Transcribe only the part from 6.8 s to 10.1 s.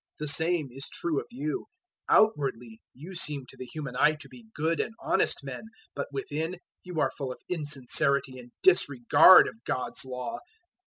you are full of insincerity and disregard of God's